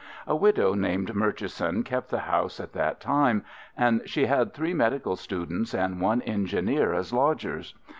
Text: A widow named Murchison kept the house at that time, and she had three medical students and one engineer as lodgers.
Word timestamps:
A 0.25 0.35
widow 0.35 0.73
named 0.73 1.13
Murchison 1.13 1.83
kept 1.83 2.09
the 2.09 2.21
house 2.21 2.59
at 2.59 2.73
that 2.73 2.99
time, 2.99 3.45
and 3.77 4.01
she 4.07 4.25
had 4.25 4.51
three 4.51 4.73
medical 4.73 5.15
students 5.15 5.75
and 5.75 6.01
one 6.01 6.23
engineer 6.23 6.91
as 6.91 7.13
lodgers. 7.13 7.75